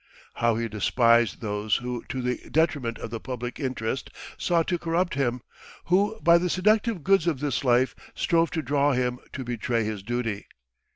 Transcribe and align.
How 0.41 0.55
he 0.55 0.67
despised 0.67 1.41
those 1.41 1.75
who 1.75 2.03
to 2.09 2.23
the 2.23 2.49
detriment 2.49 2.97
of 2.97 3.11
the 3.11 3.19
public 3.19 3.59
interest 3.59 4.09
sought 4.35 4.67
to 4.69 4.79
corrupt 4.79 5.13
him, 5.13 5.41
who 5.85 6.19
by 6.23 6.39
the 6.39 6.49
seductive 6.49 7.03
goods 7.03 7.27
of 7.27 7.39
this 7.39 7.63
life 7.63 7.93
strove 8.15 8.49
to 8.53 8.63
draw 8.63 8.93
him 8.93 9.19
to 9.33 9.43
betray 9.43 9.83
his 9.83 10.01
duty! 10.01 10.47